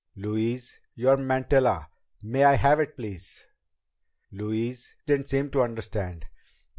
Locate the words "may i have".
2.23-2.79